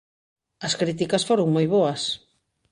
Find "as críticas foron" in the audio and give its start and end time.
0.67-1.47